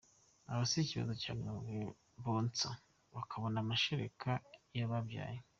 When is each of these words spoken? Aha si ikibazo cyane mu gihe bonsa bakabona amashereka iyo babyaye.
Aha 0.49 0.61
si 0.69 0.77
ikibazo 0.81 1.13
cyane 1.23 1.41
mu 1.53 1.59
gihe 1.67 1.83
bonsa 2.25 2.69
bakabona 3.15 3.57
amashereka 3.63 4.29
iyo 4.75 4.85
babyaye. 4.93 5.39